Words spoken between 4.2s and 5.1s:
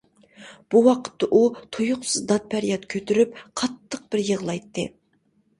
يىغلايتتى.